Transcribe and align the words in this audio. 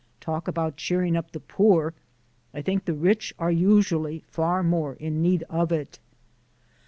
Talk 0.19 0.47
about 0.47 0.77
cheering 0.77 1.15
up 1.15 1.29
the 1.31 1.39
poor: 1.39 1.93
I 2.55 2.63
think 2.63 2.85
the 2.85 2.95
rich 2.95 3.35
are 3.37 3.51
usually 3.51 4.23
far 4.25 4.63
more 4.63 4.95
in 4.95 5.21
need 5.21 5.43
of 5.47 5.71
it! 5.71 5.99